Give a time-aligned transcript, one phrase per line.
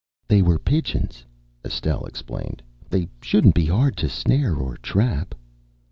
[0.27, 1.23] "They were pigeons,"
[1.63, 2.63] Estelle explained.
[2.89, 5.35] "They shouldn't be hard to snare or trap."